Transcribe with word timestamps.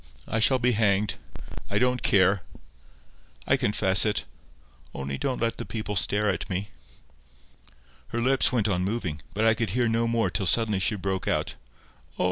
I 0.27 0.39
shall 0.39 0.57
be 0.57 0.71
hanged. 0.71 1.17
I 1.69 1.77
don't 1.77 2.01
care. 2.01 2.41
I 3.45 3.55
confess 3.55 4.03
it. 4.03 4.25
Only 4.95 5.15
don't 5.19 5.39
let 5.39 5.57
the 5.57 5.63
people 5.63 5.95
stare 5.95 6.27
at 6.27 6.49
me." 6.49 6.71
Her 8.07 8.19
lips 8.19 8.51
went 8.51 8.67
on 8.67 8.83
moving, 8.83 9.21
but 9.35 9.45
I 9.45 9.53
could 9.53 9.69
hear 9.77 9.87
no 9.87 10.07
more 10.07 10.31
till 10.31 10.47
suddenly 10.47 10.79
she 10.79 10.95
broke 10.95 11.27
out— 11.27 11.53
"Oh! 12.17 12.19